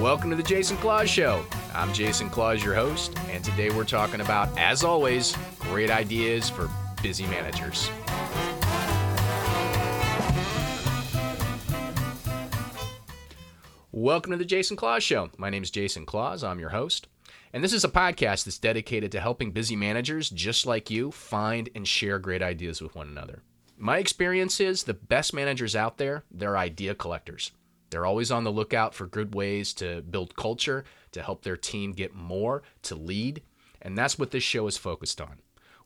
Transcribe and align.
Welcome 0.00 0.30
to 0.30 0.36
the 0.36 0.42
Jason 0.42 0.78
Clause 0.78 1.10
Show. 1.10 1.44
I'm 1.74 1.92
Jason 1.92 2.30
Clause, 2.30 2.64
your 2.64 2.74
host, 2.74 3.14
and 3.28 3.44
today 3.44 3.68
we're 3.68 3.84
talking 3.84 4.22
about, 4.22 4.48
as 4.58 4.82
always, 4.82 5.36
great 5.58 5.90
ideas 5.90 6.48
for 6.48 6.70
busy 7.02 7.26
managers. 7.26 7.90
Welcome 13.92 14.32
to 14.32 14.38
the 14.38 14.44
Jason 14.46 14.78
Clause 14.78 15.02
Show. 15.02 15.28
My 15.36 15.50
name 15.50 15.62
is 15.62 15.70
Jason 15.70 16.06
Clause. 16.06 16.42
I'm 16.42 16.58
your 16.58 16.70
host. 16.70 17.06
And 17.52 17.62
this 17.62 17.74
is 17.74 17.84
a 17.84 17.88
podcast 17.90 18.46
that's 18.46 18.56
dedicated 18.56 19.12
to 19.12 19.20
helping 19.20 19.50
busy 19.50 19.76
managers 19.76 20.30
just 20.30 20.64
like 20.64 20.90
you 20.90 21.10
find 21.10 21.68
and 21.74 21.86
share 21.86 22.18
great 22.18 22.40
ideas 22.40 22.80
with 22.80 22.94
one 22.94 23.08
another. 23.08 23.42
My 23.76 23.98
experience 23.98 24.60
is 24.60 24.84
the 24.84 24.94
best 24.94 25.34
managers 25.34 25.76
out 25.76 25.98
there, 25.98 26.24
they're 26.30 26.56
idea 26.56 26.94
collectors. 26.94 27.50
They're 27.90 28.06
always 28.06 28.30
on 28.30 28.44
the 28.44 28.52
lookout 28.52 28.94
for 28.94 29.06
good 29.06 29.34
ways 29.34 29.74
to 29.74 30.02
build 30.02 30.36
culture, 30.36 30.84
to 31.12 31.22
help 31.22 31.42
their 31.42 31.56
team 31.56 31.92
get 31.92 32.14
more, 32.14 32.62
to 32.82 32.94
lead. 32.94 33.42
And 33.82 33.98
that's 33.98 34.18
what 34.18 34.30
this 34.30 34.44
show 34.44 34.66
is 34.66 34.76
focused 34.76 35.20
on. 35.20 35.40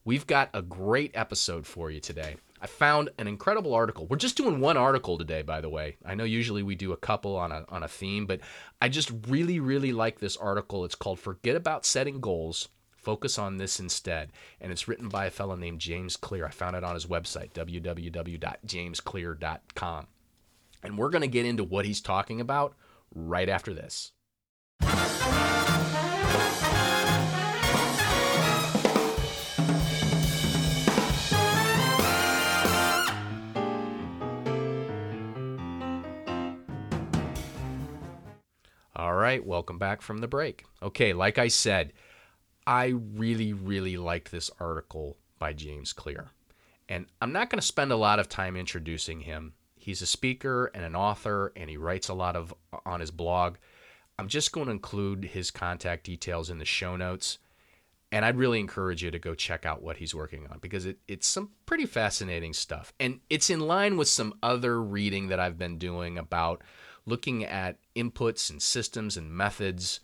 We've 0.04 0.26
got 0.26 0.50
a 0.52 0.60
great 0.60 1.12
episode 1.14 1.66
for 1.66 1.90
you 1.90 2.00
today. 2.00 2.36
I 2.60 2.66
found 2.66 3.08
an 3.18 3.26
incredible 3.26 3.74
article. 3.74 4.06
We're 4.06 4.16
just 4.16 4.36
doing 4.36 4.60
one 4.60 4.76
article 4.76 5.18
today, 5.18 5.42
by 5.42 5.60
the 5.60 5.68
way. 5.68 5.96
I 6.04 6.14
know 6.14 6.24
usually 6.24 6.62
we 6.62 6.74
do 6.74 6.92
a 6.92 6.96
couple 6.96 7.36
on 7.36 7.52
a, 7.52 7.64
on 7.68 7.82
a 7.82 7.88
theme, 7.88 8.26
but 8.26 8.40
I 8.80 8.88
just 8.88 9.12
really, 9.28 9.60
really 9.60 9.92
like 9.92 10.18
this 10.18 10.36
article. 10.36 10.84
It's 10.84 10.94
called 10.94 11.18
Forget 11.18 11.56
About 11.56 11.84
Setting 11.84 12.20
Goals, 12.20 12.68
Focus 12.96 13.38
on 13.38 13.58
This 13.58 13.80
Instead. 13.80 14.32
And 14.60 14.72
it's 14.72 14.88
written 14.88 15.10
by 15.10 15.26
a 15.26 15.30
fellow 15.30 15.56
named 15.56 15.80
James 15.80 16.16
Clear. 16.16 16.46
I 16.46 16.50
found 16.50 16.76
it 16.76 16.84
on 16.84 16.94
his 16.94 17.06
website, 17.06 17.52
www.jamesclear.com. 17.52 20.06
And 20.84 20.98
we're 20.98 21.08
going 21.08 21.22
to 21.22 21.28
get 21.28 21.46
into 21.46 21.64
what 21.64 21.86
he's 21.86 22.02
talking 22.02 22.42
about 22.42 22.74
right 23.14 23.48
after 23.48 23.72
this. 23.72 24.12
All 38.96 39.14
right, 39.14 39.44
welcome 39.44 39.78
back 39.78 40.02
from 40.02 40.18
the 40.18 40.28
break. 40.28 40.64
Okay, 40.82 41.14
like 41.14 41.38
I 41.38 41.48
said, 41.48 41.94
I 42.66 42.86
really, 42.88 43.52
really 43.52 43.96
liked 43.96 44.30
this 44.30 44.50
article 44.60 45.16
by 45.38 45.54
James 45.54 45.94
Clear. 45.94 46.30
And 46.88 47.06
I'm 47.20 47.32
not 47.32 47.48
going 47.48 47.60
to 47.60 47.66
spend 47.66 47.90
a 47.90 47.96
lot 47.96 48.18
of 48.18 48.28
time 48.28 48.54
introducing 48.54 49.20
him. 49.20 49.54
He's 49.84 50.00
a 50.00 50.06
speaker 50.06 50.70
and 50.74 50.82
an 50.82 50.96
author, 50.96 51.52
and 51.56 51.68
he 51.68 51.76
writes 51.76 52.08
a 52.08 52.14
lot 52.14 52.36
of 52.36 52.54
uh, 52.72 52.78
on 52.86 53.00
his 53.00 53.10
blog. 53.10 53.56
I'm 54.18 54.28
just 54.28 54.50
going 54.50 54.64
to 54.64 54.72
include 54.72 55.26
his 55.26 55.50
contact 55.50 56.04
details 56.04 56.48
in 56.48 56.56
the 56.56 56.64
show 56.64 56.96
notes. 56.96 57.36
And 58.10 58.24
I'd 58.24 58.38
really 58.38 58.60
encourage 58.60 59.02
you 59.02 59.10
to 59.10 59.18
go 59.18 59.34
check 59.34 59.66
out 59.66 59.82
what 59.82 59.98
he's 59.98 60.14
working 60.14 60.46
on 60.50 60.58
because 60.58 60.86
it, 60.86 61.00
it's 61.06 61.26
some 61.26 61.50
pretty 61.66 61.84
fascinating 61.84 62.54
stuff. 62.54 62.94
And 62.98 63.20
it's 63.28 63.50
in 63.50 63.60
line 63.60 63.98
with 63.98 64.08
some 64.08 64.32
other 64.42 64.80
reading 64.80 65.28
that 65.28 65.40
I've 65.40 65.58
been 65.58 65.76
doing 65.76 66.16
about 66.16 66.62
looking 67.04 67.44
at 67.44 67.76
inputs 67.94 68.48
and 68.48 68.62
systems 68.62 69.18
and 69.18 69.30
methods 69.30 70.00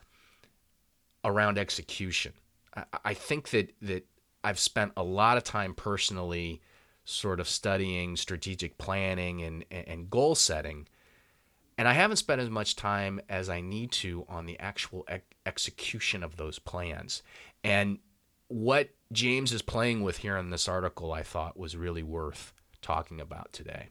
around 1.24 1.56
execution. 1.56 2.34
I, 2.76 2.84
I 3.02 3.14
think 3.14 3.48
that 3.50 3.72
that 3.80 4.06
I've 4.44 4.58
spent 4.58 4.92
a 4.98 5.02
lot 5.02 5.38
of 5.38 5.44
time 5.44 5.72
personally 5.72 6.60
sort 7.10 7.40
of 7.40 7.48
studying 7.48 8.16
strategic 8.16 8.78
planning 8.78 9.42
and, 9.42 9.64
and 9.70 10.10
goal 10.10 10.34
setting. 10.34 10.86
And 11.76 11.88
I 11.88 11.92
haven't 11.94 12.16
spent 12.16 12.40
as 12.40 12.50
much 12.50 12.76
time 12.76 13.20
as 13.28 13.48
I 13.48 13.60
need 13.60 13.90
to 13.92 14.26
on 14.28 14.46
the 14.46 14.58
actual 14.58 15.04
ex- 15.08 15.24
execution 15.46 16.22
of 16.22 16.36
those 16.36 16.58
plans. 16.58 17.22
And 17.64 17.98
what 18.48 18.90
James 19.12 19.52
is 19.52 19.62
playing 19.62 20.02
with 20.02 20.18
here 20.18 20.36
in 20.36 20.50
this 20.50 20.68
article, 20.68 21.12
I 21.12 21.22
thought 21.22 21.58
was 21.58 21.76
really 21.76 22.02
worth 22.02 22.52
talking 22.82 23.20
about 23.20 23.52
today. 23.52 23.88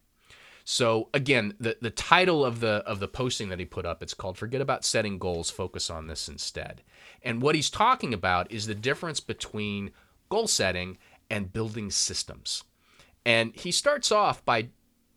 So 0.63 1.09
again, 1.13 1.55
the, 1.59 1.77
the 1.81 1.89
title 1.89 2.45
of 2.45 2.59
the 2.59 2.83
of 2.85 2.99
the 2.99 3.07
posting 3.07 3.49
that 3.49 3.57
he 3.59 3.65
put 3.65 3.87
up, 3.87 4.03
it's 4.03 4.13
called 4.13 4.37
Forget 4.37 4.61
About 4.61 4.85
Setting 4.85 5.17
Goals, 5.17 5.49
Focus 5.49 5.89
on 5.89 6.07
This 6.07 6.27
Instead. 6.27 6.83
And 7.23 7.41
what 7.41 7.55
he's 7.55 7.71
talking 7.71 8.13
about 8.13 8.51
is 8.51 8.67
the 8.67 8.75
difference 8.75 9.19
between 9.19 9.91
goal 10.29 10.47
setting 10.47 10.99
and 11.29 11.51
building 11.51 11.89
systems. 11.89 12.63
And 13.25 13.55
he 13.55 13.71
starts 13.71 14.11
off 14.11 14.43
by 14.45 14.69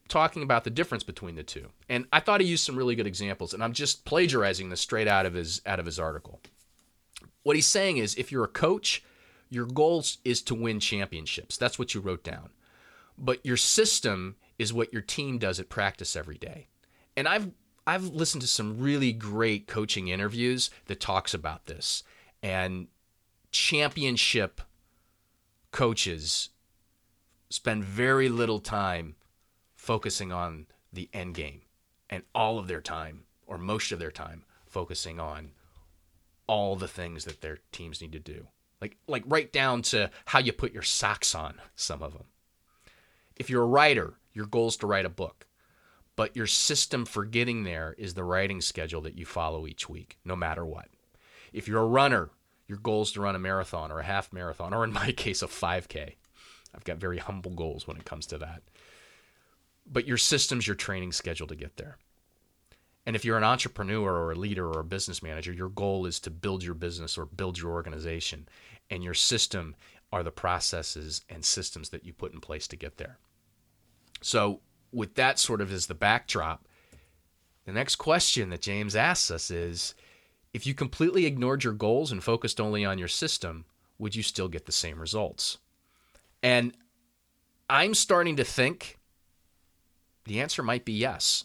talking 0.08 0.42
about 0.42 0.64
the 0.64 0.70
difference 0.70 1.02
between 1.02 1.36
the 1.36 1.42
two. 1.42 1.68
And 1.88 2.06
I 2.12 2.20
thought 2.20 2.40
he 2.40 2.46
used 2.46 2.64
some 2.64 2.76
really 2.76 2.94
good 2.94 3.06
examples, 3.06 3.54
and 3.54 3.64
I'm 3.64 3.72
just 3.72 4.04
plagiarizing 4.04 4.68
this 4.68 4.80
straight 4.80 5.08
out 5.08 5.26
of 5.26 5.34
his 5.34 5.62
out 5.64 5.80
of 5.80 5.86
his 5.86 5.98
article. 5.98 6.40
What 7.42 7.56
he's 7.56 7.66
saying 7.66 7.98
is 7.98 8.14
if 8.14 8.30
you're 8.30 8.44
a 8.44 8.48
coach, 8.48 9.02
your 9.48 9.66
goal 9.66 10.04
is 10.24 10.42
to 10.42 10.54
win 10.54 10.80
championships. 10.80 11.56
That's 11.56 11.78
what 11.78 11.94
you 11.94 12.00
wrote 12.00 12.24
down. 12.24 12.50
But 13.18 13.44
your 13.44 13.56
system 13.56 14.36
is 14.58 14.72
what 14.72 14.92
your 14.92 15.02
team 15.02 15.38
does 15.38 15.58
at 15.60 15.68
practice 15.68 16.16
every 16.16 16.38
day. 16.38 16.68
And 17.16 17.26
I've 17.28 17.50
I've 17.86 18.04
listened 18.04 18.42
to 18.42 18.48
some 18.48 18.80
really 18.80 19.12
great 19.12 19.66
coaching 19.66 20.08
interviews 20.08 20.70
that 20.86 21.00
talks 21.00 21.34
about 21.34 21.66
this. 21.66 22.02
And 22.42 22.88
championship 23.50 24.60
coaches 25.70 26.50
spend 27.52 27.84
very 27.84 28.28
little 28.28 28.60
time 28.60 29.14
focusing 29.74 30.32
on 30.32 30.66
the 30.92 31.08
end 31.12 31.34
game 31.34 31.62
and 32.08 32.22
all 32.34 32.58
of 32.58 32.68
their 32.68 32.80
time 32.80 33.24
or 33.46 33.58
most 33.58 33.92
of 33.92 33.98
their 33.98 34.10
time 34.10 34.44
focusing 34.66 35.20
on 35.20 35.50
all 36.46 36.76
the 36.76 36.88
things 36.88 37.24
that 37.24 37.40
their 37.40 37.58
teams 37.70 38.00
need 38.00 38.12
to 38.12 38.18
do. 38.18 38.46
Like 38.80 38.96
like 39.06 39.24
right 39.26 39.52
down 39.52 39.82
to 39.82 40.10
how 40.26 40.38
you 40.38 40.52
put 40.52 40.72
your 40.72 40.82
socks 40.82 41.34
on 41.34 41.60
some 41.76 42.02
of 42.02 42.14
them. 42.14 42.24
If 43.36 43.50
you're 43.50 43.62
a 43.62 43.66
writer, 43.66 44.14
your 44.32 44.46
goal 44.46 44.68
is 44.68 44.76
to 44.78 44.86
write 44.86 45.06
a 45.06 45.10
book, 45.10 45.46
but 46.16 46.36
your 46.36 46.46
system 46.46 47.04
for 47.04 47.24
getting 47.24 47.64
there 47.64 47.94
is 47.98 48.14
the 48.14 48.24
writing 48.24 48.60
schedule 48.60 49.00
that 49.02 49.16
you 49.16 49.24
follow 49.24 49.66
each 49.66 49.88
week, 49.88 50.18
no 50.24 50.36
matter 50.36 50.64
what. 50.64 50.88
If 51.52 51.68
you're 51.68 51.82
a 51.82 51.86
runner, 51.86 52.30
your 52.66 52.78
goal 52.78 53.02
is 53.02 53.12
to 53.12 53.20
run 53.20 53.36
a 53.36 53.38
marathon 53.38 53.92
or 53.92 54.00
a 54.00 54.04
half 54.04 54.32
marathon, 54.32 54.72
or 54.72 54.84
in 54.84 54.92
my 54.92 55.12
case, 55.16 55.42
a 55.42 55.46
5K. 55.46 56.14
I've 56.74 56.84
got 56.84 56.98
very 56.98 57.18
humble 57.18 57.52
goals 57.52 57.86
when 57.86 57.96
it 57.96 58.04
comes 58.04 58.26
to 58.26 58.38
that. 58.38 58.62
But 59.86 60.06
your 60.06 60.16
system's 60.16 60.66
your 60.66 60.76
training 60.76 61.12
schedule 61.12 61.46
to 61.48 61.56
get 61.56 61.76
there. 61.76 61.98
And 63.04 63.16
if 63.16 63.24
you're 63.24 63.36
an 63.36 63.44
entrepreneur 63.44 64.10
or 64.10 64.30
a 64.30 64.36
leader 64.36 64.68
or 64.68 64.80
a 64.80 64.84
business 64.84 65.22
manager, 65.22 65.52
your 65.52 65.68
goal 65.68 66.06
is 66.06 66.20
to 66.20 66.30
build 66.30 66.62
your 66.62 66.74
business 66.74 67.18
or 67.18 67.26
build 67.26 67.58
your 67.58 67.72
organization. 67.72 68.48
And 68.90 69.02
your 69.02 69.14
system 69.14 69.74
are 70.12 70.22
the 70.22 70.30
processes 70.30 71.22
and 71.28 71.44
systems 71.44 71.88
that 71.90 72.04
you 72.04 72.12
put 72.12 72.32
in 72.32 72.40
place 72.40 72.68
to 72.68 72.76
get 72.76 72.98
there. 72.98 73.18
So, 74.20 74.60
with 74.92 75.14
that 75.14 75.38
sort 75.38 75.60
of 75.60 75.72
as 75.72 75.86
the 75.86 75.94
backdrop, 75.94 76.66
the 77.64 77.72
next 77.72 77.96
question 77.96 78.50
that 78.50 78.60
James 78.60 78.94
asks 78.94 79.30
us 79.30 79.50
is 79.50 79.94
if 80.52 80.66
you 80.66 80.74
completely 80.74 81.24
ignored 81.24 81.64
your 81.64 81.72
goals 81.72 82.12
and 82.12 82.22
focused 82.22 82.60
only 82.60 82.84
on 82.84 82.98
your 82.98 83.08
system, 83.08 83.64
would 83.98 84.14
you 84.14 84.22
still 84.22 84.48
get 84.48 84.66
the 84.66 84.72
same 84.72 85.00
results? 85.00 85.58
And 86.42 86.72
I'm 87.70 87.94
starting 87.94 88.36
to 88.36 88.44
think 88.44 88.98
the 90.24 90.40
answer 90.40 90.62
might 90.62 90.84
be 90.84 90.92
yes. 90.92 91.44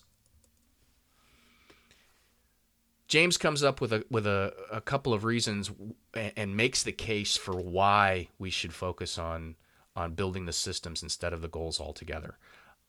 James 3.07 3.37
comes 3.37 3.63
up 3.63 3.79
with 3.79 3.93
a 3.93 4.03
with 4.09 4.27
a, 4.27 4.53
a 4.71 4.81
couple 4.81 5.13
of 5.13 5.23
reasons 5.23 5.71
and, 6.13 6.33
and 6.35 6.57
makes 6.57 6.83
the 6.83 6.91
case 6.91 7.37
for 7.37 7.55
why 7.55 8.27
we 8.37 8.49
should 8.49 8.73
focus 8.73 9.17
on 9.17 9.55
on 9.95 10.13
building 10.13 10.45
the 10.45 10.53
systems 10.53 11.01
instead 11.01 11.33
of 11.33 11.41
the 11.41 11.47
goals 11.47 11.79
altogether. 11.79 12.37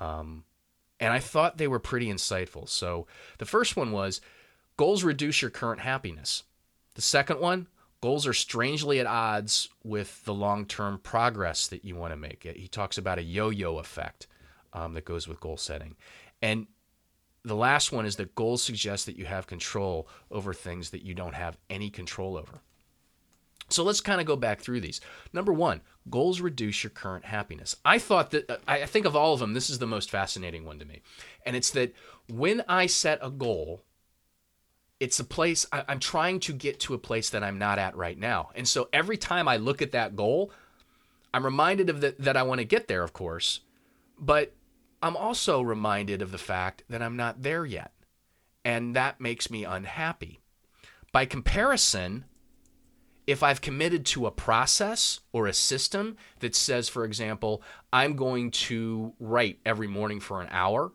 Um, 0.00 0.44
and 1.00 1.12
I 1.12 1.20
thought 1.20 1.56
they 1.56 1.68
were 1.68 1.78
pretty 1.78 2.08
insightful. 2.08 2.68
So 2.68 3.06
the 3.38 3.46
first 3.46 3.76
one 3.76 3.92
was 3.92 4.20
goals 4.76 5.04
reduce 5.04 5.40
your 5.40 5.50
current 5.50 5.80
happiness. 5.80 6.42
The 6.94 7.02
second 7.02 7.40
one, 7.40 7.68
goals 8.00 8.26
are 8.26 8.34
strangely 8.34 9.00
at 9.00 9.06
odds 9.06 9.68
with 9.84 10.24
the 10.24 10.34
long 10.34 10.66
term 10.66 10.98
progress 10.98 11.66
that 11.68 11.84
you 11.84 11.96
want 11.96 12.12
to 12.12 12.16
make. 12.16 12.44
He 12.44 12.68
talks 12.68 12.98
about 12.98 13.18
a 13.18 13.22
yo 13.22 13.50
yo 13.50 13.78
effect 13.78 14.26
um, 14.72 14.94
that 14.94 15.04
goes 15.04 15.26
with 15.26 15.40
goal 15.40 15.56
setting. 15.56 15.96
And 16.40 16.66
the 17.44 17.56
last 17.56 17.92
one 17.92 18.06
is 18.06 18.16
that 18.16 18.34
goals 18.34 18.62
suggest 18.62 19.06
that 19.06 19.16
you 19.16 19.24
have 19.24 19.46
control 19.46 20.08
over 20.30 20.52
things 20.52 20.90
that 20.90 21.02
you 21.02 21.14
don't 21.14 21.34
have 21.34 21.56
any 21.70 21.90
control 21.90 22.36
over. 22.36 22.60
So 23.70 23.84
let's 23.84 24.00
kind 24.00 24.20
of 24.20 24.26
go 24.26 24.36
back 24.36 24.60
through 24.60 24.80
these. 24.80 25.00
Number 25.32 25.52
one, 25.52 25.82
goals 26.08 26.40
reduce 26.40 26.82
your 26.82 26.90
current 26.90 27.26
happiness. 27.26 27.76
I 27.84 27.98
thought 27.98 28.30
that, 28.30 28.50
uh, 28.50 28.56
I 28.66 28.86
think 28.86 29.04
of 29.04 29.14
all 29.14 29.34
of 29.34 29.40
them, 29.40 29.52
this 29.52 29.68
is 29.68 29.78
the 29.78 29.86
most 29.86 30.10
fascinating 30.10 30.64
one 30.64 30.78
to 30.78 30.86
me. 30.86 31.02
And 31.44 31.54
it's 31.54 31.70
that 31.72 31.92
when 32.28 32.64
I 32.66 32.86
set 32.86 33.18
a 33.20 33.30
goal, 33.30 33.82
it's 35.00 35.20
a 35.20 35.24
place 35.24 35.64
I'm 35.72 36.00
trying 36.00 36.40
to 36.40 36.52
get 36.52 36.80
to 36.80 36.94
a 36.94 36.98
place 36.98 37.30
that 37.30 37.44
I'm 37.44 37.58
not 37.58 37.78
at 37.78 37.96
right 37.96 38.18
now. 38.18 38.50
And 38.54 38.66
so 38.66 38.88
every 38.92 39.16
time 39.16 39.46
I 39.46 39.56
look 39.56 39.80
at 39.80 39.92
that 39.92 40.16
goal, 40.16 40.50
I'm 41.32 41.44
reminded 41.44 41.88
of 41.88 42.00
the, 42.00 42.16
that 42.18 42.36
I 42.36 42.42
want 42.42 42.58
to 42.58 42.64
get 42.64 42.88
there, 42.88 43.04
of 43.04 43.12
course, 43.12 43.60
but 44.18 44.54
I'm 45.02 45.16
also 45.16 45.60
reminded 45.62 46.20
of 46.20 46.32
the 46.32 46.38
fact 46.38 46.82
that 46.88 47.02
I'm 47.02 47.16
not 47.16 47.42
there 47.42 47.64
yet. 47.64 47.92
And 48.64 48.96
that 48.96 49.20
makes 49.20 49.50
me 49.50 49.64
unhappy. 49.64 50.40
By 51.12 51.24
comparison, 51.26 52.24
if 53.26 53.42
I've 53.42 53.60
committed 53.60 54.04
to 54.06 54.26
a 54.26 54.30
process 54.30 55.20
or 55.32 55.46
a 55.46 55.52
system 55.52 56.16
that 56.40 56.56
says, 56.56 56.88
for 56.88 57.04
example, 57.04 57.62
I'm 57.92 58.16
going 58.16 58.50
to 58.50 59.12
write 59.20 59.60
every 59.64 59.86
morning 59.86 60.18
for 60.18 60.40
an 60.40 60.48
hour, 60.50 60.92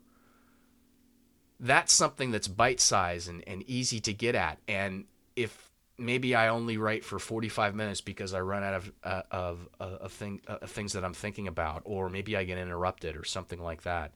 that's 1.63 1.93
something 1.93 2.31
that's 2.31 2.47
bite 2.47 2.81
sized 2.81 3.29
and, 3.29 3.41
and 3.47 3.63
easy 3.63 4.01
to 4.01 4.13
get 4.13 4.35
at. 4.35 4.59
And 4.67 5.05
if 5.35 5.71
maybe 5.97 6.35
I 6.35 6.49
only 6.49 6.77
write 6.77 7.05
for 7.05 7.19
45 7.19 7.73
minutes 7.73 8.01
because 8.01 8.33
I 8.33 8.41
run 8.41 8.63
out 8.63 8.73
of 8.73 8.91
uh, 9.03 9.21
of, 9.31 9.69
uh, 9.79 9.97
of, 10.01 10.11
thing, 10.11 10.41
uh, 10.47 10.57
things 10.67 10.93
that 10.93 11.05
I'm 11.05 11.13
thinking 11.13 11.47
about, 11.47 11.81
or 11.85 12.09
maybe 12.09 12.35
I 12.35 12.43
get 12.43 12.57
interrupted 12.57 13.15
or 13.15 13.23
something 13.23 13.61
like 13.61 13.83
that. 13.83 14.11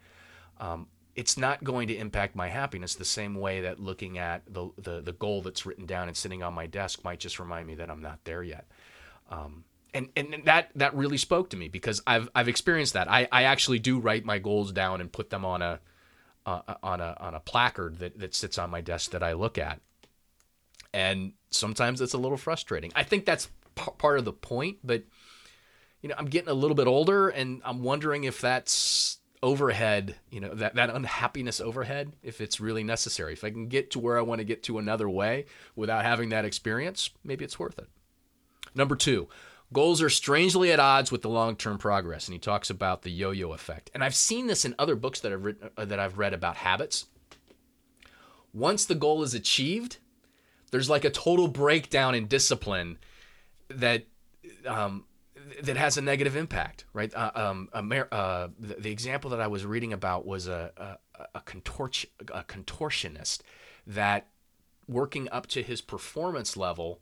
Um, 0.60 0.88
it's 1.16 1.38
not 1.38 1.64
going 1.64 1.88
to 1.88 1.96
impact 1.96 2.36
my 2.36 2.50
happiness 2.50 2.96
the 2.96 3.06
same 3.06 3.34
way 3.34 3.62
that 3.62 3.80
looking 3.80 4.18
at 4.18 4.44
the, 4.54 4.70
the, 4.78 5.02
the 5.02 5.14
goal 5.14 5.42
that's 5.42 5.66
written 5.66 5.86
down 5.86 6.10
and 6.10 6.18
sitting 6.18 6.44
on 6.44 6.54
my 6.54 6.68
desk 6.68 7.04
might 7.04 7.20
just 7.20 7.40
remind 7.40 7.66
me 7.66 7.76
that 7.76 7.90
I'm 7.90 8.02
not 8.02 8.20
there 8.26 8.44
yet. 8.44 8.68
Um, 9.32 9.64
and, 9.94 10.10
and 10.16 10.44
that, 10.46 10.70
that 10.76 10.94
really 10.94 11.18
spoke 11.18 11.50
to 11.52 11.58
me 11.58 11.70
because 11.70 12.04
I've, 12.06 12.30
I've 12.36 12.48
experienced 12.48 12.94
that. 12.94 13.10
I, 13.10 13.28
I 13.32 13.44
actually 13.44 13.80
do 13.80 13.98
write 13.98 14.26
my 14.26 14.38
goals 14.38 14.72
down 14.72 15.02
and 15.02 15.12
put 15.12 15.32
them 15.32 15.44
on 15.44 15.64
a, 15.64 15.80
uh, 16.48 16.62
on 16.82 17.02
a, 17.02 17.16
on 17.20 17.36
a 17.36 17.40
placard 17.40 18.00
that, 18.00 18.18
that 18.18 18.34
sits 18.34 18.58
on 18.58 18.72
my 18.72 18.82
desk 18.82 19.12
that 19.12 19.22
I 19.22 19.34
look 19.34 19.58
at. 19.58 19.82
And 20.94 21.34
sometimes 21.52 22.02
it's 22.02 22.14
a 22.14 22.18
little 22.18 22.38
frustrating. 22.38 22.92
I 22.96 23.04
think 23.04 23.26
that's 23.26 23.50
p- 23.76 23.92
part 23.98 24.18
of 24.18 24.26
the 24.26 24.34
point, 24.34 24.78
but 24.84 25.04
you 26.02 26.10
know, 26.10 26.16
I'm 26.18 26.28
getting 26.28 26.50
a 26.50 26.54
little 26.54 26.76
bit 26.76 26.88
older 26.88 27.28
and 27.28 27.62
I'm 27.66 27.84
wondering 27.84 28.24
if 28.24 28.40
that's 28.40 29.18
overhead, 29.44 30.16
you 30.32 30.40
know, 30.40 30.54
that, 30.56 30.76
that 30.76 30.90
unhappiness 30.90 31.60
overhead, 31.60 32.14
if 32.24 32.40
it's 32.42 32.60
really 32.60 32.84
necessary. 32.84 33.34
If 33.34 33.44
I 33.44 33.50
can 33.50 33.68
get 33.68 33.92
to 33.92 34.00
where 34.00 34.18
I 34.18 34.22
want 34.22 34.40
to 34.40 34.46
get 34.46 34.64
to 34.64 34.80
another 34.80 35.10
way 35.10 35.46
without 35.76 36.06
having 36.06 36.30
that 36.30 36.46
experience, 36.46 37.10
maybe 37.24 37.44
it's 37.46 37.60
worth 37.60 37.78
it. 37.78 37.90
Number 38.74 38.96
two, 38.96 39.28
goals 39.74 40.02
are 40.02 40.10
strangely 40.10 40.72
at 40.72 40.80
odds 40.80 41.12
with 41.12 41.22
the 41.22 41.30
long-term 41.30 41.78
progress, 41.78 42.28
and 42.28 42.34
he 42.34 42.40
talks 42.40 42.70
about 42.70 43.02
the 43.02 43.12
yo-yo 43.12 43.54
effect. 43.54 43.90
And 43.94 44.04
I've 44.04 44.16
seen 44.16 44.48
this 44.48 44.66
in 44.66 44.76
other 44.80 44.96
books 44.96 45.20
that 45.22 45.32
I've 45.32 45.44
written, 45.44 45.70
uh, 45.78 45.86
that 45.86 46.00
I've 46.00 46.18
read 46.18 46.34
about 46.34 46.58
habits. 46.58 47.06
Once 48.54 48.86
the 48.86 48.96
goal 48.96 49.24
is 49.24 49.34
achieved, 49.34 49.98
there's 50.72 50.90
like 50.90 51.06
a 51.06 51.10
total 51.10 51.48
breakdown 51.48 52.16
in 52.16 52.28
discipline 52.28 52.98
that 53.70 54.06
um, 54.66 55.06
that 55.62 55.78
has 55.78 55.98
a 55.98 56.02
negative 56.02 56.36
impact, 56.36 56.86
right? 56.94 57.14
Uh, 57.14 57.32
um, 57.36 57.70
Amer- 57.74 58.08
uh, 58.12 58.50
the, 58.60 58.76
the, 58.76 58.92
example 58.92 59.30
that 59.30 59.40
I 59.40 59.48
was 59.48 59.66
reading 59.66 59.94
about 59.94 60.26
was 60.26 60.48
a, 60.48 60.72
a, 60.78 60.98
a, 61.16 61.28
a 61.36 61.42
contortionist 61.42 63.40
that 63.86 64.28
working 64.88 65.30
up 65.30 65.48
to 65.48 65.64
his 65.64 65.82
performance 65.82 66.58
level 66.58 67.02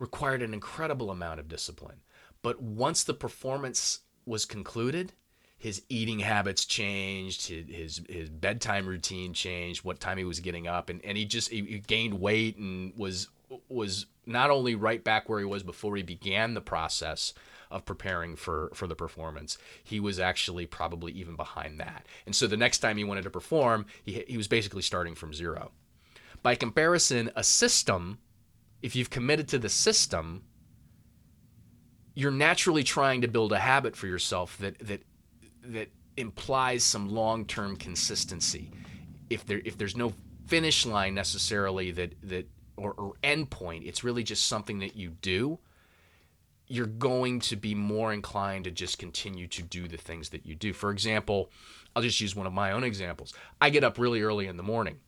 required 0.00 0.42
an 0.42 0.52
incredible 0.52 1.10
amount 1.10 1.38
of 1.38 1.46
discipline. 1.46 2.00
But 2.42 2.60
once 2.60 3.04
the 3.04 3.14
performance 3.14 4.00
was 4.26 4.44
concluded, 4.44 5.12
his 5.56 5.82
eating 5.90 6.20
habits 6.20 6.64
changed, 6.64 7.46
his, 7.46 7.66
his, 7.68 8.02
his 8.08 8.30
bedtime 8.30 8.86
routine 8.86 9.34
changed, 9.34 9.84
what 9.84 10.00
time 10.00 10.16
he 10.16 10.24
was 10.24 10.40
getting 10.40 10.66
up, 10.66 10.88
and, 10.88 11.04
and 11.04 11.18
he 11.18 11.26
just 11.26 11.50
he, 11.50 11.60
he 11.60 11.78
gained 11.78 12.18
weight 12.18 12.56
and 12.56 12.94
was 12.96 13.28
was 13.68 14.06
not 14.26 14.50
only 14.50 14.74
right 14.74 15.04
back 15.04 15.28
where 15.28 15.38
he 15.40 15.44
was 15.44 15.62
before 15.62 15.96
he 15.96 16.02
began 16.02 16.54
the 16.54 16.60
process 16.60 17.34
of 17.70 17.84
preparing 17.84 18.36
for 18.36 18.70
for 18.72 18.86
the 18.86 18.96
performance. 18.96 19.58
He 19.84 20.00
was 20.00 20.18
actually 20.18 20.64
probably 20.64 21.12
even 21.12 21.36
behind 21.36 21.78
that. 21.78 22.06
And 22.24 22.34
so 22.34 22.46
the 22.46 22.56
next 22.56 22.78
time 22.78 22.96
he 22.96 23.04
wanted 23.04 23.24
to 23.24 23.30
perform, 23.30 23.84
he 24.02 24.24
he 24.26 24.38
was 24.38 24.48
basically 24.48 24.82
starting 24.82 25.14
from 25.14 25.34
zero. 25.34 25.72
By 26.42 26.54
comparison, 26.54 27.30
a 27.36 27.44
system, 27.44 28.18
if 28.82 28.96
you've 28.96 29.10
committed 29.10 29.48
to 29.48 29.58
the 29.58 29.68
system, 29.68 30.44
you're 32.14 32.30
naturally 32.30 32.82
trying 32.82 33.20
to 33.20 33.28
build 33.28 33.52
a 33.52 33.58
habit 33.58 33.96
for 33.96 34.06
yourself 34.06 34.56
that 34.58 34.78
that 34.80 35.02
that 35.62 35.88
implies 36.16 36.82
some 36.82 37.08
long-term 37.08 37.76
consistency. 37.76 38.70
If 39.28 39.46
there 39.46 39.60
if 39.64 39.76
there's 39.78 39.96
no 39.96 40.12
finish 40.46 40.84
line 40.84 41.14
necessarily 41.14 41.90
that 41.92 42.14
that 42.24 42.48
or, 42.76 42.92
or 42.94 43.12
endpoint, 43.22 43.86
it's 43.86 44.02
really 44.02 44.22
just 44.22 44.48
something 44.48 44.78
that 44.78 44.96
you 44.96 45.10
do, 45.10 45.58
you're 46.66 46.86
going 46.86 47.40
to 47.40 47.56
be 47.56 47.74
more 47.74 48.12
inclined 48.12 48.64
to 48.64 48.70
just 48.70 48.98
continue 48.98 49.46
to 49.48 49.62
do 49.62 49.86
the 49.86 49.98
things 49.98 50.30
that 50.30 50.46
you 50.46 50.54
do. 50.54 50.72
For 50.72 50.90
example, 50.90 51.50
I'll 51.94 52.02
just 52.02 52.20
use 52.20 52.34
one 52.34 52.46
of 52.46 52.52
my 52.52 52.72
own 52.72 52.84
examples. 52.84 53.34
I 53.60 53.70
get 53.70 53.84
up 53.84 53.98
really 53.98 54.22
early 54.22 54.46
in 54.46 54.56
the 54.56 54.62
morning. 54.62 55.00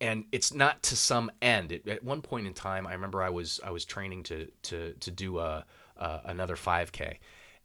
And 0.00 0.24
it's 0.32 0.54
not 0.54 0.82
to 0.84 0.96
some 0.96 1.30
end. 1.42 1.72
It, 1.72 1.86
at 1.86 2.02
one 2.02 2.22
point 2.22 2.46
in 2.46 2.54
time, 2.54 2.86
I 2.86 2.94
remember 2.94 3.22
I 3.22 3.30
was 3.30 3.60
I 3.62 3.70
was 3.70 3.84
training 3.84 4.22
to 4.24 4.48
to 4.62 4.94
to 4.94 5.10
do 5.10 5.38
a, 5.38 5.64
a 5.96 6.20
another 6.24 6.56
5K, 6.56 7.18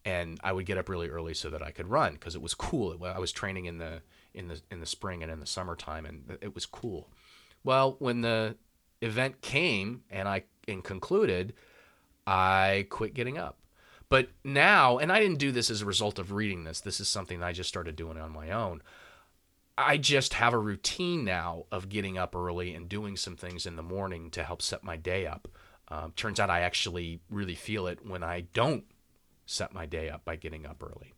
and 0.04 0.40
I 0.44 0.52
would 0.52 0.66
get 0.66 0.78
up 0.78 0.90
really 0.90 1.08
early 1.08 1.34
so 1.34 1.50
that 1.50 1.62
I 1.62 1.72
could 1.72 1.88
run 1.88 2.14
because 2.14 2.36
it 2.36 2.42
was 2.42 2.54
cool. 2.54 2.98
I 3.06 3.20
was 3.20 3.32
training 3.32 3.66
in 3.66 3.78
the 3.78 4.02
in 4.34 4.50
the 4.50 4.62
in 4.70 4.80
the 4.80 4.86
spring 4.86 5.24
and 5.24 5.32
in 5.32 5.40
the 5.40 5.46
summertime, 5.46 6.06
and 6.06 6.38
it 6.42 6.54
was 6.54 6.66
cool. 6.66 7.10
Well, 7.64 7.96
when 8.00 8.22
the 8.22 8.56
event 9.02 9.42
came 9.42 10.04
and 10.10 10.28
I 10.28 10.44
and 10.68 10.84
concluded, 10.84 11.54
I 12.28 12.88
quit 12.90 13.14
getting 13.14 13.38
up. 13.38 13.60
But 14.10 14.30
now, 14.44 14.98
and 15.00 15.12
I 15.12 15.20
didn't 15.20 15.40
do 15.40 15.52
this 15.52 15.70
as 15.72 15.82
a 15.82 15.86
result 15.86 16.20
of 16.20 16.32
reading 16.32 16.64
this. 16.64 16.80
This 16.80 17.00
is 17.00 17.08
something 17.08 17.42
I 17.42 17.54
just 17.54 17.70
started 17.70 17.96
doing 17.96 18.18
on 18.18 18.32
my 18.32 18.52
own. 18.52 18.82
I 19.78 19.98
just 19.98 20.36
have 20.36 20.54
a 20.54 20.58
routine 20.58 21.26
now 21.26 21.66
of 21.72 21.90
getting 21.90 22.18
up 22.18 22.36
early 22.36 22.74
and 22.74 22.88
doing 22.88 23.18
some 23.18 23.36
things 23.36 23.66
in 23.66 23.76
the 23.76 23.84
morning 23.84 24.30
to 24.32 24.44
help 24.44 24.62
set 24.62 24.84
my 24.84 24.96
day 24.96 25.28
up. 25.28 25.48
Um, 25.90 26.14
turns 26.16 26.40
out 26.40 26.50
I 26.50 26.62
actually 26.62 27.20
really 27.30 27.56
feel 27.56 27.88
it 27.88 28.06
when 28.06 28.24
I 28.24 28.42
don't 28.54 28.86
set 29.46 29.74
my 29.74 29.86
day 29.86 30.10
up 30.10 30.26
by 30.26 30.36
getting 30.36 30.66
up 30.66 30.82
early. 30.82 31.14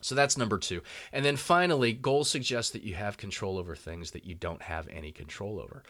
So 0.00 0.14
that's 0.14 0.36
number 0.36 0.58
two. 0.58 0.82
And 1.12 1.24
then 1.24 1.36
finally, 1.36 1.92
goals 1.92 2.30
suggest 2.30 2.72
that 2.72 2.82
you 2.82 2.94
have 2.94 3.16
control 3.16 3.58
over 3.58 3.74
things 3.74 4.12
that 4.12 4.24
you 4.24 4.34
don't 4.34 4.62
have 4.62 4.86
any 4.88 5.10
control 5.10 5.58
over. 5.58 5.82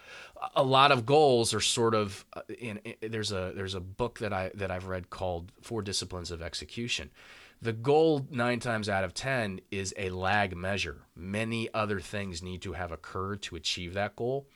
A 0.55 0.63
lot 0.63 0.93
of 0.93 1.05
goals 1.05 1.53
are 1.53 1.61
sort 1.61 1.95
of 1.95 2.25
uh, 2.33 2.41
in, 2.59 2.79
in, 2.79 3.11
there's 3.11 3.33
a 3.33 3.53
there's 3.55 3.75
a 3.75 3.81
book 3.81 4.19
that 4.21 4.33
I 4.33 4.51
that 4.55 4.71
I've 4.71 4.87
read 4.87 5.11
called 5.11 5.53
Four 5.61 5.83
Disciplines 5.83 6.31
of 6.31 6.41
Execution. 6.41 7.11
The 7.61 7.73
goal 7.73 8.27
nine 8.31 8.61
times 8.61 8.89
out 8.89 9.05
of 9.05 9.15
ten 9.15 9.61
is 9.71 9.93
a 9.97 10.11
lag 10.11 10.57
measure. 10.57 11.03
Many 11.17 11.69
other 11.75 12.01
things 12.01 12.43
need 12.43 12.63
to 12.63 12.73
have 12.75 12.93
occurred 12.93 13.43
to 13.43 13.57
achieve 13.57 13.95
that 13.95 14.15
goal, 14.15 14.47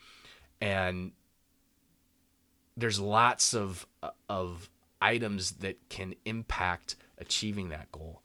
and 0.61 1.12
there's 2.76 3.00
lots 3.00 3.54
of 3.54 3.87
uh, 4.02 4.11
of 4.28 4.71
items 5.00 5.52
that 5.52 5.88
can 5.88 6.14
impact 6.25 6.97
achieving 7.18 7.71
that 7.71 7.90
goal. 7.90 8.23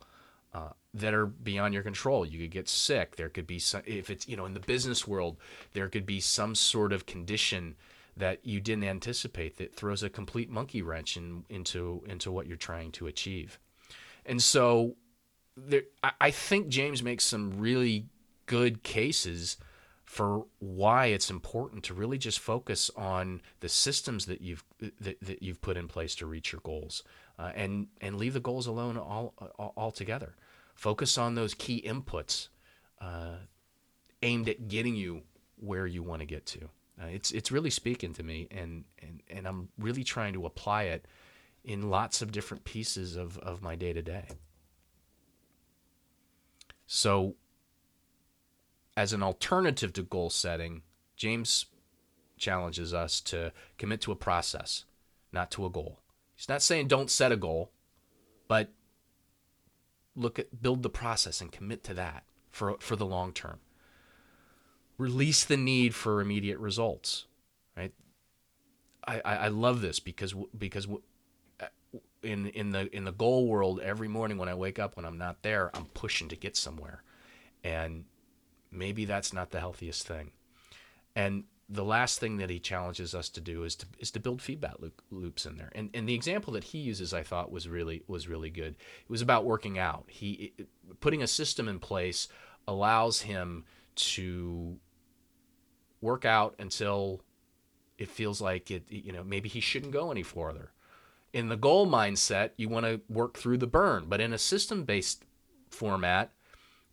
Uh, 0.53 0.69
that 0.93 1.13
are 1.13 1.27
beyond 1.27 1.74
your 1.74 1.84
control. 1.84 2.25
You 2.25 2.39
could 2.39 2.51
get 2.51 2.67
sick. 2.67 3.15
There 3.15 3.29
could 3.29 3.46
be 3.46 3.60
some, 3.60 3.84
if 3.86 4.10
it's, 4.10 4.27
you 4.27 4.36
know, 4.36 4.46
in 4.46 4.55
the 4.55 4.60
business 4.60 5.07
world, 5.07 5.38
there 5.74 5.88
could 5.89 6.05
be 6.05 6.19
some 6.19 6.55
sort 6.55 6.91
of 6.93 7.05
condition 7.05 7.75
that 8.15 8.43
you 8.43 8.60
didn't 8.60 8.86
anticipate 8.86 9.57
that 9.57 9.75
throws 9.75 10.01
a 10.01 10.10
complete 10.10 10.50
monkey 10.50 10.81
wrench 10.81 11.15
in, 11.15 11.43
into, 11.50 12.01
into 12.07 12.31
what 12.31 12.48
you're 12.48 12.57
trying 12.57 12.91
to 12.93 13.05
achieve. 13.05 13.60
And 14.27 14.41
so 14.41 14.96
there, 15.55 15.84
I 16.22 16.31
think 16.31 16.67
James 16.67 17.01
makes 17.01 17.24
some 17.24 17.57
really 17.57 18.05
good 18.46 18.84
cases 18.84 19.57
for 20.03 20.46
why 20.60 21.07
it's 21.07 21.29
important 21.29 21.84
to 21.86 21.93
really 21.93 22.17
just 22.17 22.39
focus 22.39 22.91
on 22.96 23.41
the 23.60 23.69
systems 23.69 24.25
that 24.27 24.41
you've 24.41 24.63
that, 24.79 25.19
that 25.22 25.41
you've 25.41 25.62
put 25.62 25.77
in 25.77 25.88
place 25.88 26.15
to 26.15 26.25
reach 26.25 26.51
your 26.51 26.62
goals 26.62 27.03
uh, 27.39 27.51
and 27.55 27.88
and 28.00 28.17
leave 28.17 28.34
the 28.34 28.39
goals 28.39 28.67
alone 28.67 28.98
all, 28.98 29.34
altogether 29.75 30.36
Focus 30.77 31.17
on 31.17 31.34
those 31.34 31.55
key 31.55 31.84
inputs 31.84 32.50
uh, 33.01 33.38
aimed 34.22 34.48
at 34.48 34.67
getting 34.67 34.96
you 34.96 35.24
where 35.60 35.88
you 35.88 36.03
want 36.03 36.19
to 36.19 36.25
get 36.27 36.46
to. 36.46 36.65
Uh, 37.01 37.07
it's 37.07 37.31
it's 37.31 37.51
really 37.51 37.72
speaking 37.72 38.13
to 38.13 38.22
me, 38.22 38.48
and, 38.51 38.84
and 39.01 39.24
and 39.27 39.48
I'm 39.48 39.69
really 39.79 40.03
trying 40.03 40.34
to 40.34 40.46
apply 40.46 40.84
it 40.84 41.05
in 41.67 41.89
lots 41.89 42.21
of 42.21 42.31
different 42.31 42.63
pieces 42.63 43.17
of, 43.17 43.38
of 43.39 43.62
my 43.62 43.75
day 43.75 43.91
to 43.91 44.01
day. 44.01 44.29
So, 46.88 47.36
as 48.95 49.12
an 49.12 49.21
alternative 49.21 49.91
to 49.93 50.01
goal 50.03 50.29
setting, 50.29 50.81
James 51.17 51.65
challenges 52.38 52.93
us 52.93 53.19
to 53.21 53.51
commit 53.77 54.00
to 54.01 54.13
a 54.13 54.15
process, 54.15 54.86
not 55.33 55.51
to 55.51 55.65
a 55.65 55.69
goal. 55.69 56.00
He's 56.36 56.47
not 56.47 56.62
saying 56.62 56.88
don't 56.88 57.12
set 57.12 57.33
a 57.33 57.36
goal, 57.36 57.71
but 58.47 58.71
look 60.15 60.39
at 60.39 60.62
build 60.62 60.83
the 60.83 60.89
process 60.89 61.41
and 61.41 61.51
commit 61.51 61.83
to 61.83 61.93
that 61.95 62.24
for 62.50 62.77
for 62.79 62.95
the 62.95 63.05
long 63.05 63.33
term. 63.33 63.59
Release 64.97 65.43
the 65.43 65.57
need 65.57 65.93
for 65.93 66.21
immediate 66.21 66.59
results, 66.59 67.25
right? 67.75 67.93
I, 69.05 69.21
I, 69.21 69.47
love 69.47 69.81
this 69.81 70.00
because 70.00 70.33
because 70.57 70.88
in 72.27 72.48
in 72.48 72.72
the 72.72 72.93
in 72.96 73.05
the 73.05 73.12
goal 73.12 73.48
world, 73.48 73.79
every 73.81 74.07
morning 74.07 74.38
when 74.38 74.50
I 74.50 74.53
wake 74.53 74.79
up, 74.79 74.96
when 74.96 75.05
I'm 75.05 75.17
not 75.17 75.41
there, 75.41 75.72
I'm 75.74 75.86
pushing 75.86 76.27
to 76.29 76.36
get 76.36 76.55
somewhere, 76.55 77.03
and 77.63 78.05
maybe 78.72 79.05
that's 79.05 79.34
not 79.34 79.51
the 79.51 79.60
healthiest 79.60 80.05
thing. 80.05 80.31
And 81.15 81.46
the 81.69 81.84
last 81.84 82.19
thing 82.19 82.38
that 82.38 82.50
he 82.50 82.60
challenges 82.60 83.13
us 83.13 83.27
to 83.29 83.41
do 83.41 83.63
is 83.63 83.75
to 83.75 83.86
is 84.00 84.12
to 84.12 84.19
build 84.19 84.41
feedback 84.41 84.79
loop, 84.79 85.01
loops 85.12 85.46
in 85.46 85.57
there. 85.57 85.72
And 85.75 85.89
and 85.93 86.07
the 86.07 86.13
example 86.13 86.53
that 86.53 86.65
he 86.65 86.77
uses, 86.77 87.13
I 87.13 87.24
thought, 87.24 87.51
was 87.51 87.67
really 87.67 88.03
was 88.07 88.27
really 88.27 88.50
good. 88.50 88.75
It 88.75 89.10
was 89.10 89.22
about 89.22 89.46
working 89.46 89.77
out. 89.77 90.05
He 90.07 90.53
putting 91.00 91.24
a 91.24 91.27
system 91.27 91.67
in 91.67 91.79
place 91.79 92.27
allows 92.67 93.22
him 93.22 93.65
to 93.96 94.77
work 96.01 96.25
out 96.25 96.55
until 96.60 97.22
it 97.98 98.10
feels 98.10 98.39
like 98.39 98.72
it. 98.72 98.84
You 98.89 99.12
know, 99.12 99.24
maybe 99.24 99.50
he 99.50 99.60
shouldn't 99.60 99.91
go 99.91 100.12
any 100.12 100.24
further. 100.24 100.72
In 101.34 101.50
the 101.50 101.57
goal 101.57 101.88
mindset, 101.88 102.51
you 102.57 102.69
want 102.69 102.86
to 102.86 103.01
work 103.10 103.38
through 103.38 103.57
the 103.57 103.67
burn, 103.67 104.05
but 104.07 104.22
in 104.22 104.34
a 104.34 104.38
system 104.38 104.84
based 104.84 105.25
format, 105.69 106.31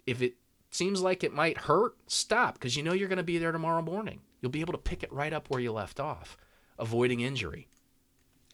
if 0.07 0.21
it 0.21 0.35
seems 0.71 1.01
like 1.01 1.23
it 1.23 1.33
might 1.33 1.59
hurt, 1.59 1.95
stop 2.07 2.55
because 2.55 2.77
you 2.77 2.83
know 2.83 2.93
you're 2.93 3.09
going 3.09 3.17
to 3.17 3.23
be 3.23 3.39
there 3.39 3.53
tomorrow 3.53 3.81
morning. 3.81 4.21
You'll 4.41 4.51
be 4.51 4.61
able 4.61 4.73
to 4.73 4.79
pick 4.79 5.03
it 5.03 5.13
right 5.13 5.33
up 5.33 5.49
where 5.49 5.61
you 5.61 5.73
left 5.73 6.01
off, 6.01 6.37
avoiding 6.79 7.21
injury. 7.21 7.69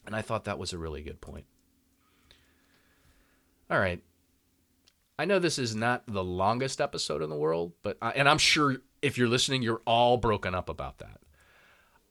And 0.06 0.14
I 0.14 0.22
thought 0.22 0.44
that 0.44 0.58
was 0.58 0.72
a 0.72 0.78
really 0.78 1.02
good 1.02 1.20
point. 1.20 1.46
All 3.70 3.78
right. 3.78 4.02
I 5.18 5.24
know 5.24 5.38
this 5.38 5.58
is 5.58 5.74
not 5.76 6.04
the 6.06 6.24
longest 6.24 6.80
episode 6.80 7.22
in 7.22 7.30
the 7.30 7.36
world, 7.36 7.72
but 7.82 7.98
I, 8.00 8.10
and 8.10 8.28
I'm 8.28 8.38
sure 8.38 8.78
if 9.02 9.18
you're 9.18 9.28
listening, 9.28 9.62
you're 9.62 9.82
all 9.86 10.16
broken 10.16 10.54
up 10.54 10.68
about 10.68 10.98
that. 10.98 11.20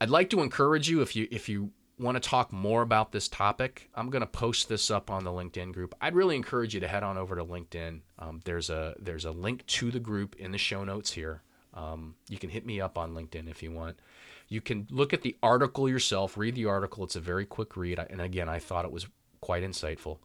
I'd 0.01 0.09
like 0.09 0.29
to 0.29 0.41
encourage 0.41 0.89
you 0.89 1.01
if 1.01 1.15
you 1.15 1.27
if 1.31 1.49
you 1.49 1.71
want 1.99 2.21
to 2.21 2.29
talk 2.29 2.51
more 2.51 2.81
about 2.81 3.11
this 3.11 3.27
topic, 3.27 3.89
I'm 3.93 4.09
going 4.09 4.21
to 4.21 4.27
post 4.27 4.69
this 4.69 4.89
up 4.89 5.11
on 5.11 5.23
the 5.23 5.31
LinkedIn 5.31 5.73
group. 5.73 5.93
I'd 5.99 6.15
really 6.15 6.35
encourage 6.35 6.73
you 6.73 6.79
to 6.79 6.87
head 6.87 7.03
on 7.03 7.17
over 7.17 7.35
to 7.35 7.43
LinkedIn. 7.43 8.01
Um, 8.17 8.39
there's 8.45 8.69
a 8.69 8.95
there's 8.99 9.25
a 9.25 9.31
link 9.31 9.65
to 9.67 9.91
the 9.91 9.99
group 9.99 10.35
in 10.37 10.51
the 10.51 10.57
show 10.57 10.83
notes 10.83 11.11
here. 11.11 11.43
Um, 11.73 12.15
you 12.29 12.39
can 12.39 12.49
hit 12.49 12.65
me 12.65 12.81
up 12.81 12.97
on 12.97 13.13
LinkedIn 13.13 13.49
if 13.49 13.61
you 13.61 13.71
want. 13.71 13.99
You 14.47 14.61
can 14.61 14.87
look 14.89 15.13
at 15.13 15.21
the 15.21 15.37
article 15.43 15.87
yourself, 15.87 16.35
read 16.37 16.55
the 16.55 16.65
article. 16.65 17.03
It's 17.03 17.15
a 17.15 17.19
very 17.19 17.45
quick 17.45 17.77
read, 17.77 17.99
and 17.99 18.21
again, 18.21 18.49
I 18.49 18.57
thought 18.59 18.85
it 18.85 18.91
was 18.91 19.05
quite 19.41 19.63
insightful. 19.63 20.17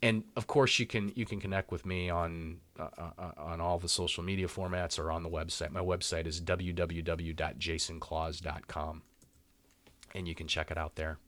And 0.00 0.24
of 0.36 0.46
course, 0.46 0.78
you 0.78 0.86
can 0.86 1.12
you 1.14 1.26
can 1.26 1.40
connect 1.40 1.70
with 1.70 1.84
me 1.84 2.08
on 2.10 2.60
uh, 2.78 2.88
uh, 2.98 3.32
on 3.36 3.60
all 3.60 3.78
the 3.78 3.88
social 3.88 4.24
media 4.24 4.46
formats 4.46 4.98
or 4.98 5.12
on 5.12 5.22
the 5.22 5.30
website. 5.30 5.70
My 5.70 5.80
website 5.80 6.26
is 6.26 6.40
www.jasonclause.com 6.40 9.02
and 10.14 10.28
you 10.28 10.34
can 10.34 10.48
check 10.48 10.70
it 10.70 10.78
out 10.78 10.96
there. 10.96 11.18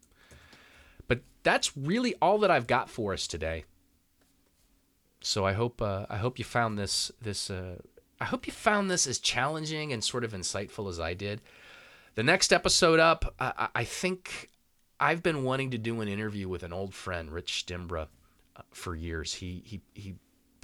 But 1.09 1.23
that's 1.43 1.77
really 1.77 2.15
all 2.21 2.39
that 2.39 2.51
I've 2.51 2.67
got 2.67 2.89
for 2.89 3.13
us 3.13 3.27
today. 3.27 3.65
So 5.21 5.47
I 5.47 5.53
hope 5.53 5.81
uh, 5.81 6.07
I 6.11 6.19
hope 6.19 6.39
you 6.39 6.45
found 6.45 6.79
this 6.79 7.11
this 7.21 7.51
uh, 7.51 7.77
I 8.21 8.25
hope 8.25 8.47
you 8.47 8.53
found 8.53 8.91
this 8.91 9.07
as 9.07 9.19
challenging 9.19 9.93
and 9.93 10.03
sort 10.03 10.25
of 10.25 10.33
insightful 10.33 10.89
as 10.89 11.01
I 11.01 11.15
did. 11.15 11.41
The 12.15 12.23
next 12.23 12.53
episode 12.53 13.01
up, 13.01 13.35
I, 13.41 13.69
I 13.75 13.85
think 13.85 14.51
I've 15.01 15.23
been 15.23 15.43
wanting 15.43 15.71
to 15.73 15.79
do 15.79 16.01
an 16.01 16.09
interview 16.09 16.49
with 16.49 16.63
an 16.63 16.73
old 16.73 16.95
friend, 16.95 17.31
Rich 17.31 17.65
Stimbra, 17.67 18.09
uh, 18.57 18.63
for 18.71 18.95
years. 18.95 19.35
He 19.35 19.63
he 19.65 19.81
he 19.95 20.15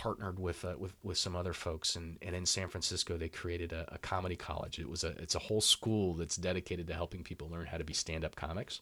partnered 0.00 0.38
with 0.38 0.64
uh, 0.64 0.74
with 0.78 0.94
with 1.02 1.18
some 1.18 1.36
other 1.36 1.52
folks, 1.52 1.94
and, 1.94 2.16
and 2.22 2.34
in 2.34 2.46
San 2.46 2.68
Francisco 2.68 3.18
they 3.18 3.28
created 3.28 3.70
a, 3.70 3.86
a, 3.92 3.98
comedy 3.98 4.34
college. 4.34 4.78
It 4.78 4.88
was 4.88 5.04
a 5.04 5.08
it's 5.22 5.34
a 5.34 5.38
whole 5.38 5.60
school 5.60 6.14
that's 6.14 6.36
dedicated 6.36 6.86
to 6.86 6.94
helping 6.94 7.22
people 7.22 7.50
learn 7.50 7.66
how 7.66 7.76
to 7.76 7.84
be 7.84 7.92
stand 7.92 8.24
up 8.24 8.34
comics, 8.34 8.80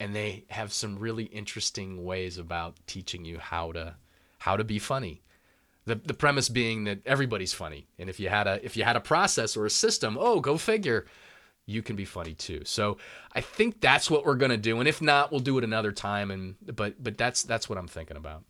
and 0.00 0.16
they 0.16 0.44
have 0.50 0.72
some 0.72 0.98
really 0.98 1.26
interesting 1.26 2.02
ways 2.04 2.38
about 2.38 2.74
teaching 2.88 3.24
you 3.24 3.38
how 3.38 3.70
to 3.70 3.94
how 4.38 4.56
to 4.56 4.64
be 4.64 4.80
funny. 4.80 5.22
The 5.84 5.94
the 5.94 6.12
premise 6.12 6.48
being 6.48 6.84
that 6.84 7.06
everybody's 7.06 7.52
funny, 7.52 7.86
and 7.96 8.10
if 8.10 8.18
you 8.18 8.28
had 8.28 8.48
a 8.48 8.58
if 8.64 8.76
you 8.76 8.82
had 8.82 8.96
a 8.96 9.00
process 9.00 9.56
or 9.56 9.64
a 9.64 9.70
system, 9.70 10.18
oh 10.18 10.40
go 10.40 10.58
figure. 10.58 11.06
You 11.64 11.80
can 11.80 11.94
be 11.94 12.04
funny 12.04 12.34
too. 12.34 12.62
So 12.64 12.98
I 13.32 13.40
think 13.40 13.80
that's 13.80 14.10
what 14.10 14.26
we're 14.26 14.34
gonna 14.34 14.56
do, 14.56 14.80
and 14.80 14.88
if 14.88 15.00
not, 15.00 15.30
we'll 15.30 15.38
do 15.38 15.58
it 15.58 15.62
another 15.62 15.92
time. 15.92 16.32
And 16.32 16.56
but 16.66 17.00
but 17.00 17.16
that's 17.16 17.44
that's 17.44 17.68
what 17.68 17.78
I'm 17.78 17.86
thinking 17.86 18.16
about. 18.16 18.42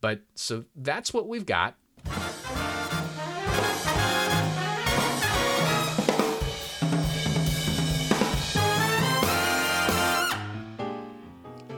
But 0.00 0.22
so 0.34 0.64
that's 0.76 1.12
what 1.12 1.26
we've 1.26 1.46
got. 1.46 1.74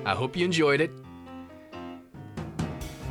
I 0.04 0.14
hope 0.14 0.36
you 0.36 0.44
enjoyed 0.44 0.80
it. 0.80 0.90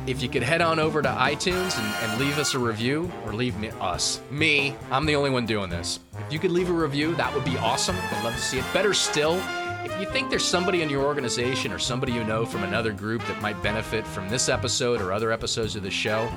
If 0.06 0.22
you 0.22 0.28
could 0.28 0.42
head 0.42 0.60
on 0.60 0.78
over 0.78 1.02
to 1.02 1.08
iTunes 1.08 1.78
and, 1.78 2.10
and, 2.10 2.20
leave 2.20 2.38
us 2.38 2.54
a 2.54 2.58
review, 2.58 3.10
or 3.24 3.32
leave 3.32 3.56
me, 3.58 3.70
us, 3.80 4.20
me, 4.30 4.74
I'm 4.90 5.06
the 5.06 5.14
only 5.14 5.30
one 5.30 5.46
doing 5.46 5.70
this. 5.70 6.00
If 6.26 6.32
you 6.32 6.38
could 6.38 6.50
leave 6.50 6.68
a 6.68 6.72
review, 6.72 7.14
that 7.16 7.32
would 7.34 7.44
be 7.44 7.56
awesome. 7.58 7.96
I'd 7.96 8.24
love 8.24 8.34
to 8.34 8.40
see 8.40 8.58
it. 8.58 8.64
Better 8.72 8.92
still, 8.92 9.40
if 9.84 9.98
you 9.98 10.06
think 10.06 10.30
there's 10.30 10.44
somebody 10.44 10.82
in 10.82 10.90
your 10.90 11.04
organization 11.04 11.72
or 11.72 11.78
somebody 11.78 12.12
you 12.12 12.22
know 12.24 12.44
from 12.44 12.64
another 12.64 12.92
group 12.92 13.24
that 13.26 13.40
might 13.40 13.60
benefit 13.62 14.06
from 14.06 14.28
this 14.28 14.48
episode 14.48 15.00
or 15.00 15.12
other 15.12 15.32
episodes 15.32 15.76
of 15.76 15.82
the 15.82 15.90
show, 15.90 16.28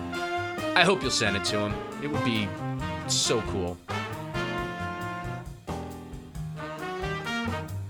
I 0.75 0.83
hope 0.83 1.01
you'll 1.01 1.11
send 1.11 1.35
it 1.35 1.43
to 1.45 1.57
them. 1.57 1.73
It 2.01 2.07
would 2.07 2.23
be 2.23 2.47
so 3.07 3.41
cool. 3.41 3.77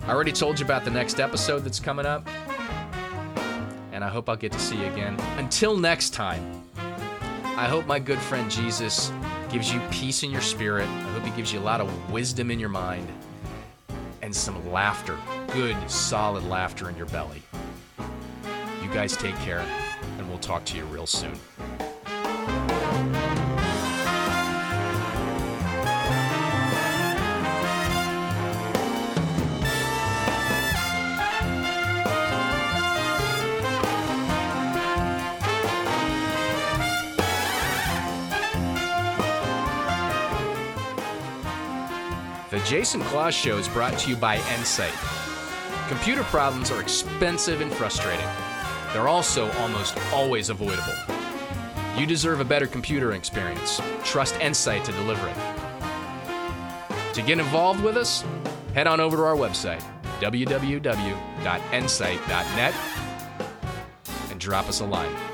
I 0.06 0.10
already 0.10 0.32
told 0.32 0.60
you 0.60 0.66
about 0.66 0.84
the 0.84 0.92
next 0.92 1.20
episode 1.20 1.60
that's 1.60 1.80
coming 1.80 2.06
up, 2.06 2.28
and 3.92 4.04
I 4.04 4.10
hope 4.10 4.28
I'll 4.28 4.36
get 4.36 4.52
to 4.52 4.60
see 4.60 4.78
you 4.78 4.88
again. 4.88 5.18
Until 5.38 5.78
next 5.78 6.10
time, 6.10 6.64
I 7.56 7.68
hope 7.68 7.86
my 7.86 8.00
good 8.00 8.20
friend 8.20 8.50
Jesus 8.50 9.12
gives 9.50 9.72
you 9.72 9.80
peace 9.92 10.24
in 10.24 10.32
your 10.32 10.42
spirit. 10.42 10.90
I 10.90 11.12
hope 11.14 11.24
he 11.24 11.32
gives 11.32 11.54
you 11.54 11.60
a 11.60 11.62
lot 11.62 11.80
of 11.80 12.12
wisdom 12.12 12.52
in 12.52 12.60
your 12.60 12.70
mind 12.70 13.08
and 14.24 14.36
some 14.36 14.72
laughter 14.72 15.18
good, 15.54 15.78
solid 15.90 16.44
laughter 16.46 16.90
in 16.90 16.98
your 16.98 17.06
belly. 17.08 17.44
You 18.82 18.90
guys 18.92 19.16
take 19.16 19.36
care, 19.36 19.64
and 20.18 20.28
we'll 20.28 20.40
talk 20.40 20.66
to 20.66 20.78
you 20.78 20.84
real 20.86 21.06
soon. 21.06 21.34
The 42.50 42.60
Jason 42.66 43.02
Clause 43.02 43.36
Show 43.36 43.58
is 43.60 43.68
brought 43.68 44.00
to 44.00 44.10
you 44.10 44.16
by 44.16 44.38
Ensight. 44.38 45.23
Computer 45.90 46.24
problems 46.24 46.72
are 46.72 46.82
expensive 46.82 47.62
and 47.62 47.72
frustrating. 47.74 48.26
They're 48.94 49.08
also 49.08 49.52
almost 49.54 49.98
always 50.14 50.50
avoidable. 50.50 50.94
You 51.98 52.06
deserve 52.06 52.40
a 52.40 52.46
better 52.46 52.68
computer 52.68 53.14
experience. 53.14 53.82
Trust 54.04 54.36
Ensight 54.36 54.84
to 54.86 54.92
deliver 54.94 55.28
it. 55.28 55.36
To 57.14 57.22
get 57.22 57.38
involved 57.38 57.84
with 57.84 57.98
us, 57.98 58.24
head 58.74 58.88
on 58.88 59.00
over 59.00 59.18
to 59.18 59.24
our 59.24 59.36
website, 59.36 59.84
www.ensight.net, 60.20 62.74
and 64.32 64.40
drop 64.40 64.70
us 64.70 64.80
a 64.80 64.86
line. 64.86 65.33